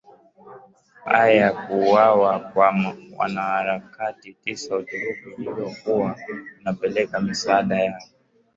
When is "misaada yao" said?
7.21-8.07